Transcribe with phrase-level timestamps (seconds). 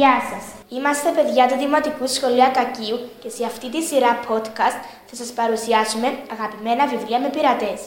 [0.00, 0.44] Γεια σας!
[0.76, 6.08] Είμαστε παιδιά του Δημοτικού Σχολείου Ακακίου και σε αυτή τη σειρά podcast θα σας παρουσιάσουμε
[6.32, 7.80] αγαπημένα βιβλία με πειρατές.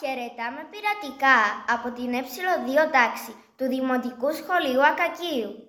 [0.00, 1.38] Χαιρετάμε πειρατικά
[1.74, 5.65] από την ε2 τάξη του Δημοτικού Σχολείου Ακακίου.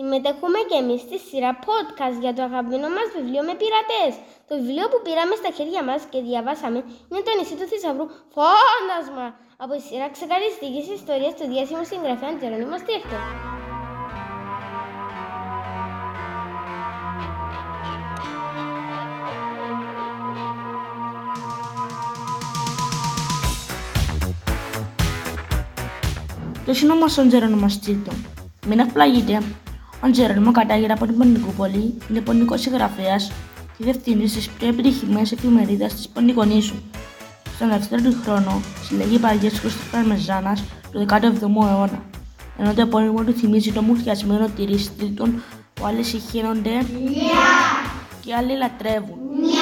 [0.00, 4.12] Συμμετέχουμε και εμείς στη σειρά podcast για το αγαπημένο μας βιβλίο με πειρατές.
[4.48, 6.78] Το βιβλίο που πήραμε στα χέρια μας και διαβάσαμε
[7.08, 9.26] είναι το νησί του θησαυρού Φάντασμα
[9.62, 13.18] από τη σειρά ξεκαριστικής ιστορίας του διάσημου συγγραφέα Τζερονίμο Στίχτο.
[26.64, 28.12] Ποιος είναι όμως ο Τζερόνιμος Στίχτο.
[28.66, 29.34] Μην εκπλαγείτε,
[30.04, 33.32] ο Τζερόνιμο κατάγεται από την Πονικούπολη, είναι πονικός συγγραφέας
[33.78, 36.74] και διευθύνης της πιο επιτυχημένης εφημερίδας της Πονικονήσου.
[37.54, 42.02] Στον δεύτερο του χρόνο συλλέγει παραγές της Παρμεζάνας του 17ου αιώνα,
[42.58, 45.42] ενώ το επώνυμο του θυμίζει το μουθιασμένο τυρί στρίτων
[45.74, 46.86] που άλλοι συχαίνονται
[48.24, 49.18] και άλλοι λατρεύουν.
[49.52, 49.55] Αυτό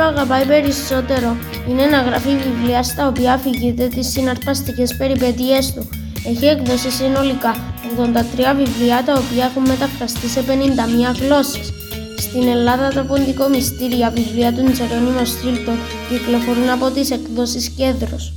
[0.00, 1.36] όμως που αγαπάει περισσότερο
[1.68, 5.88] είναι να γράφει βιβλία στα οποία αφηγείται τις συναρπαστικές περιπέτειές του.
[6.26, 7.54] Έχει εκδώσει συνολικά
[7.96, 11.72] 83 βιβλία τα οποία έχουν μεταφραστεί σε 51 γλώσσες.
[12.18, 15.76] Στην Ελλάδα τα ποντικό μυστήρια βιβλία του Τζερόνιμο Στρίλτον
[16.08, 18.34] κυκλοφορούν από τις εκδόσεις Κέντρος.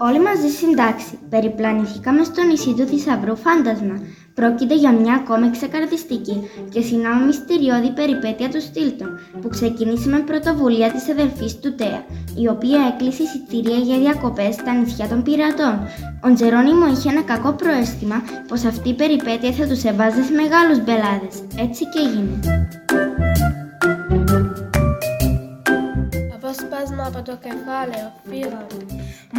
[0.00, 4.00] Όλοι μαζί στην τάξη περιπλανηθήκαμε στο νησί του θησαυρού Φάντασμα.
[4.38, 9.10] Πρόκειται για μια ακόμη ξεκαρδιστική και συνάμα μυστηριώδη περιπέτεια του Στίλτον
[9.40, 12.00] που ξεκίνησε με πρωτοβουλία της αδελφής του Τέα,
[12.42, 15.74] η οποία έκλεισε εισιτήρια για διακοπές στα νησιά των πειρατών.
[16.24, 20.78] Ο Τζερόνιμο είχε ένα κακό προαίσθημα πως αυτή η περιπέτεια θα τους εβάζε σε μεγάλους
[20.84, 21.34] μπελάδες.
[21.64, 22.87] Έτσι και έγινε.
[27.18, 28.66] Από το κεφάλαιο, φύγαμε.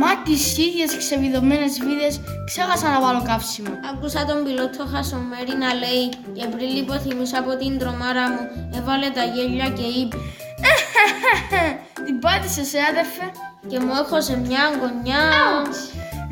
[0.02, 3.74] Μα τις ίδιες ξεβιδωμένες βίδες ξέχασα να βάλω καύσιμο.
[3.92, 8.44] Άκουσα τον πιλότο Χασομέρι να λέει και πριν λιποθυμίσα από την τρομάρα μου
[8.78, 10.18] έβαλε τα γέλια και είπε
[12.06, 13.28] Την πάτησε σε άδερφε.
[13.70, 15.24] και μου έχωσε μια γωνιά.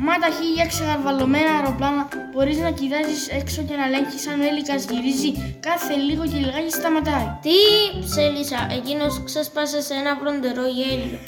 [0.00, 4.84] Μα τα χίλια ξεγαρβαλωμένα αεροπλάνα μπορείς να κοιτάζεις έξω και να ελέγχεις αν ο έλικας
[4.90, 7.28] γυρίζει κάθε λίγο και λιγάκι σταματάει.
[7.42, 7.58] Τι
[8.04, 11.18] ψέλισα, εκείνος ξέσπασε σε ένα βροντερό γέλιο.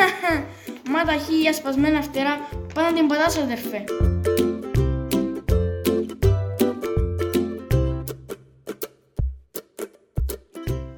[0.92, 3.84] Μα τα χίλια σπασμένα φτερά πάντα την πατάς αδερφέ.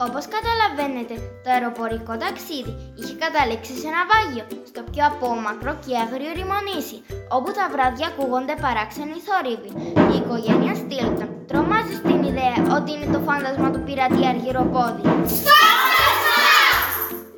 [0.07, 1.15] Όπως καταλαβαίνετε,
[1.45, 6.99] το αεροπορικό ταξίδι είχε καταλήξει σε ένα βάγιο, στο πιο απόμακρο και άγριο ρημονήσι,
[7.37, 9.71] όπου τα βράδια ακούγονται παράξενοι θόρυβοι.
[10.13, 15.05] Η οικογένεια Στίλτον τρομάζει στην ιδέα ότι είναι το φάντασμα του πειρατή αργυροπόδι.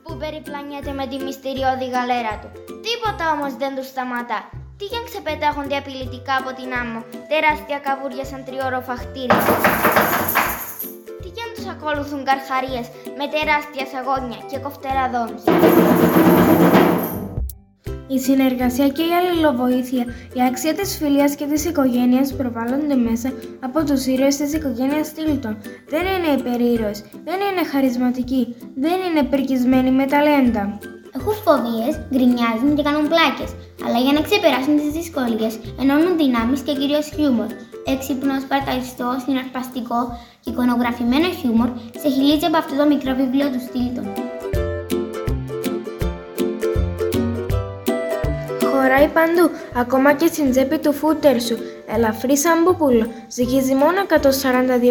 [0.05, 2.49] Που περιπλανιέται με τη μυστηριώδη γαλέρα του.
[2.87, 4.41] Τίποτα όμως δεν τους σταματά.
[4.79, 7.01] Τι για ξεπετάγονται απειλητικά από την άμμο,
[7.31, 9.43] τεράστια καβούρια σαν τριόροφα χτίρια.
[11.85, 12.87] Ακολουθούν καρχαρίες
[13.19, 15.53] με τεράστια σαγόνια και κοφτερά δόντια.
[18.07, 20.05] Η συνεργασία και η αλληλοβοήθεια,
[20.39, 25.57] η αξία της φιλίας και της οικογένειας προβάλλονται μέσα από τους ήρωες της οικογένειας Στίλτον.
[25.89, 30.79] Δεν είναι υπερήρωες, δεν είναι χαρισματικοί, δεν είναι πρικισμένοι με ταλέντα.
[31.17, 33.51] Έχουν φοβίες, γκρινιάζουν και κάνουν πλάκες.
[33.87, 37.51] Αλλά για να ξεπεράσουν τις δυσκολίες, ενώνουν δυνάμεις και κυρίως χιούμορ.
[37.87, 41.69] Έξυπνο, σπαρταριστό, συναρπαστικό και εικονογραφημένο χιούμορ
[42.01, 44.07] σε χιλίτσα από αυτό το μικρό βιβλίο του Στίλτον.
[48.71, 51.59] Χωράει παντού, ακόμα και στην τσέπη του φούτερ σου.
[51.87, 54.01] Ελαφρύ σαν πούπουλο, ζυγίζει μόνο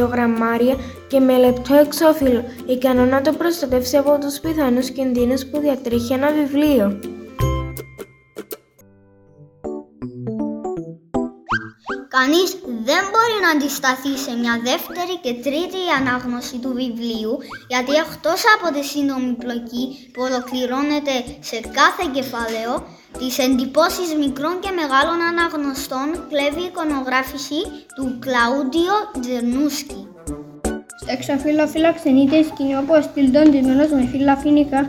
[0.04, 0.76] 142 γραμμάρια
[1.08, 6.32] και με λεπτό εξώφυλλο, ικανό να το προστατεύσει από τους πιθανούς κινδύνους που διατρέχει ένα
[6.32, 7.00] βιβλίο.
[12.08, 12.56] Κανείς
[12.90, 17.34] δεν μπορεί να αντισταθεί σε μια δεύτερη και τρίτη ανάγνωση του βιβλίου
[17.74, 21.16] γιατί εκτός από τη σύντομη πλοκή που ολοκληρώνεται
[21.50, 22.72] σε κάθε κεφάλαιο
[23.20, 27.60] τις εντυπώσεις μικρών και μεγάλων αναγνωστών κλέβει η εικονογράφηση
[27.96, 30.02] του Κλαούντιο Τζερνούσκι.
[31.00, 34.82] Στο εξωφύλλο φιλοξενείται η σκηνή όπου ο Στυλτον ντυμένος με φύλλα φοινικά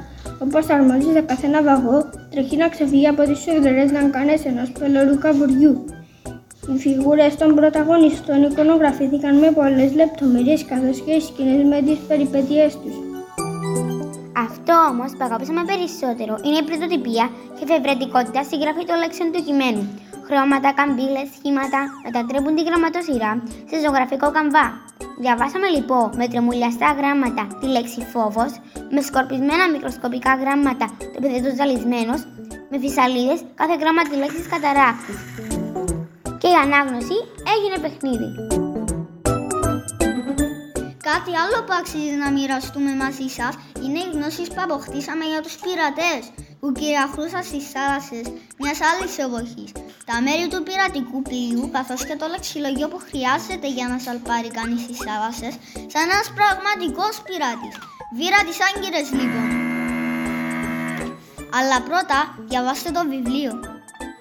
[0.45, 1.99] όπως αρμόζει σε καθένα βαγό
[2.31, 5.75] τρέχει να ξεφύγει από τις σουρδερές λαγκάνες ενός πελώρου καβουριού.
[6.69, 12.73] Οι φιγούρες των πρωταγωνιστών εικονογραφήθηκαν με πολλές λεπτομέρειες καθώς και οι σκηνές με τις περιπέτειές
[12.81, 12.95] τους.
[14.47, 17.25] Αυτό όμως που αγαπήσαμε περισσότερο είναι η πρωτοτυπία
[17.55, 19.85] και η εφευρετικότητα στη γραφή των λέξεων του κειμένου.
[20.29, 23.33] Χρώματα, καμπύλες, σχήματα μετατρέπουν τη γραμματοσυρά
[23.71, 24.67] σε ζωγραφικό καμβά.
[25.23, 28.53] Διαβάσαμε λοιπόν με τρεμουλιαστά γράμματα τη λέξη φόβος,
[28.95, 32.21] με σκορπισμένα μικροσκοπικά γράμματα το επίθετο ζαλισμένος,
[32.71, 35.19] με φυσαλίδες κάθε γράμμα της λέξης καταράκτης.
[36.45, 37.19] Και η ανάγνωση
[37.55, 38.29] έγινε παιχνίδι.
[41.09, 43.53] Κάτι άλλο που αξίζει να μοιραστούμε μαζί σας
[43.85, 46.23] είναι οι γνώσεις που αποκτήσαμε για τους πειρατές
[46.61, 48.25] που κυριαρχούσαν στις θάλασσες
[48.61, 49.71] μιας άλλης εποχής.
[50.09, 54.81] Τα μέρη του πειρατικού πλοίου καθώς και το λεξιλογείο που χρειάζεται για να σαλπάρει κανείς
[54.87, 55.55] στις θάλασσες,
[55.93, 57.75] σαν ένας πραγματικός πειράτης.
[58.19, 59.49] Βήρα τη Άγκυρες λοιπόν.
[61.59, 62.19] Αλλά πρώτα
[62.49, 63.74] διαβάστε το βιβλίο.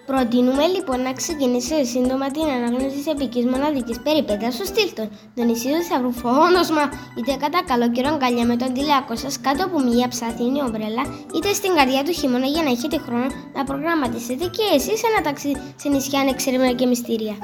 [0.05, 5.67] Προτείνουμε λοιπόν να ξεκινήσει σύντομα την ανάγνωση της επικής μοναδικής περιπέτειας του Στήλτον, το νησί
[5.67, 6.83] του Θαυρού φόνοσμα,
[7.17, 11.03] είτε κατά καλό καιρό αγκαλιά με τον τηλεάκο σας κάτω από μια ψαθήνη ομπρέλα,
[11.35, 15.61] είτε στην καρδιά του χειμώνα για να έχετε χρόνο να προγραμματίσετε και εσείς ένα ταξίδι
[15.75, 17.35] σε νησιά ανεξερευνά και μυστήρια.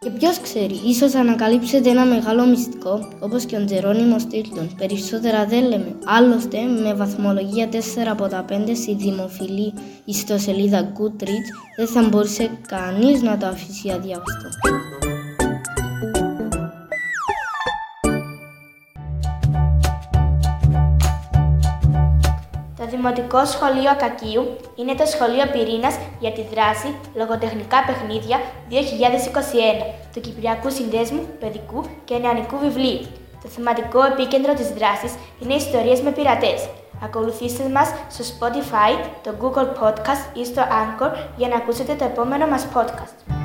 [0.00, 4.74] Και ποιος ξέρει, ίσως ανακαλύψετε ένα μεγάλο μυστικό, όπως και ο Τζερόνιμο Στήλτον.
[4.76, 5.96] Περισσότερα δεν λέμε.
[6.04, 7.76] Άλλωστε, με βαθμολογία 4
[8.10, 9.72] από τα 5 στη δημοφιλή
[10.04, 14.48] ιστοσελίδα Goodreads, δεν θα μπορούσε κανείς να το αφήσει αδιάβαστο.
[22.98, 28.36] Δημοτικό Σχολείο Ακακίου είναι το σχολείο πυρήνας για τη δράση λογοτεχνικά παιχνίδια
[28.70, 28.74] 2021
[30.12, 33.06] του Κυπριακού Συνδέσμου Παιδικού και Νεανικού Βιβλίου.
[33.42, 36.68] Το θεματικό επίκεντρο της δράσης είναι ιστορίες με πειρατές.
[37.04, 38.92] Ακολουθήστε μας στο Spotify,
[39.22, 43.37] το Google Podcast ή στο Anchor για να ακούσετε το επόμενο μας podcast.